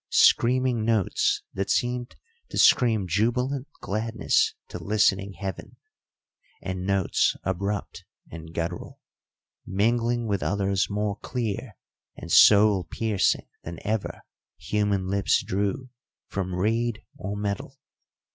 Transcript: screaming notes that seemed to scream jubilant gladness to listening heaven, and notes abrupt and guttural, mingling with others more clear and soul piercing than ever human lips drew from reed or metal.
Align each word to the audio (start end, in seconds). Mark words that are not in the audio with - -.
screaming 0.09 0.83
notes 0.83 1.43
that 1.53 1.69
seemed 1.69 2.15
to 2.49 2.57
scream 2.57 3.07
jubilant 3.07 3.67
gladness 3.81 4.55
to 4.67 4.83
listening 4.83 5.33
heaven, 5.33 5.75
and 6.59 6.87
notes 6.87 7.35
abrupt 7.43 8.03
and 8.31 8.51
guttural, 8.51 8.99
mingling 9.63 10.25
with 10.25 10.41
others 10.41 10.89
more 10.89 11.17
clear 11.17 11.77
and 12.15 12.31
soul 12.31 12.83
piercing 12.83 13.45
than 13.61 13.77
ever 13.85 14.23
human 14.57 15.07
lips 15.07 15.43
drew 15.43 15.91
from 16.25 16.55
reed 16.55 17.03
or 17.15 17.37
metal. 17.37 17.77